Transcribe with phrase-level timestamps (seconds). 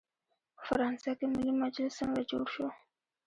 [0.55, 2.67] په فرانسه کې ملي مجلس څنګه جوړ شو؟